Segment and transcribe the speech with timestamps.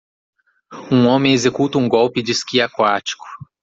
[0.91, 3.23] Um homem executa um golpe de esqui aquático.